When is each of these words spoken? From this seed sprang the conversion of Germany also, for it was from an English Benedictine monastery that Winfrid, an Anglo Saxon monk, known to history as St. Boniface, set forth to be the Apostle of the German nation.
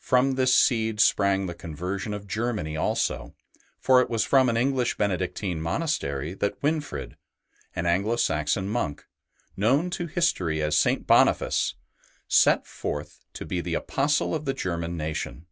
From 0.00 0.32
this 0.32 0.52
seed 0.52 0.98
sprang 0.98 1.46
the 1.46 1.54
conversion 1.54 2.12
of 2.12 2.26
Germany 2.26 2.76
also, 2.76 3.36
for 3.78 4.00
it 4.00 4.10
was 4.10 4.24
from 4.24 4.48
an 4.48 4.56
English 4.56 4.96
Benedictine 4.96 5.60
monastery 5.60 6.34
that 6.34 6.60
Winfrid, 6.62 7.14
an 7.76 7.86
Anglo 7.86 8.16
Saxon 8.16 8.68
monk, 8.68 9.06
known 9.56 9.88
to 9.90 10.08
history 10.08 10.60
as 10.60 10.76
St. 10.76 11.06
Boniface, 11.06 11.74
set 12.26 12.66
forth 12.66 13.20
to 13.34 13.46
be 13.46 13.60
the 13.60 13.74
Apostle 13.74 14.34
of 14.34 14.46
the 14.46 14.54
German 14.54 14.96
nation. 14.96 15.46